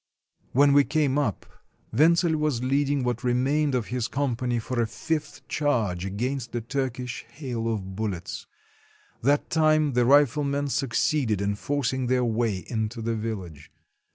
[0.53, 1.45] When we came up,
[1.93, 6.61] Wentzel was leading what re mained of his company for a fifth charge against the
[6.61, 8.47] Turkish hail of bullets.
[9.21, 13.69] That time the riflemen suc ceeded in forcing their way into the village.